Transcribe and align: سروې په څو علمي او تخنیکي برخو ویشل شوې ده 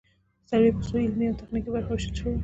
سروې 0.49 0.71
په 0.75 0.83
څو 0.87 0.95
علمي 1.05 1.25
او 1.29 1.39
تخنیکي 1.41 1.69
برخو 1.75 1.91
ویشل 1.93 2.13
شوې 2.19 2.31
ده 2.37 2.39